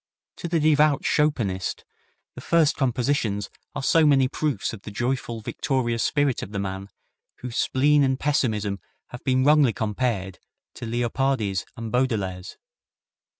To 0.37 0.47
the 0.47 0.59
devout 0.59 1.03
Chopinist 1.03 1.85
the 2.33 2.41
first 2.41 2.75
compositions 2.75 3.51
are 3.75 3.83
so 3.83 4.03
many 4.03 4.27
proofs 4.27 4.73
of 4.73 4.81
the 4.81 4.89
joyful, 4.89 5.41
victorious 5.41 6.01
spirit 6.01 6.41
of 6.41 6.51
the 6.51 6.57
man 6.57 6.89
whose 7.41 7.55
spleen 7.55 8.01
and 8.03 8.19
pessimism 8.19 8.79
have 9.09 9.23
been 9.23 9.43
wrongfully 9.43 9.73
compared 9.73 10.39
to 10.73 10.87
Leopardi's 10.87 11.67
and 11.77 11.91
Baudelaire's. 11.91 12.57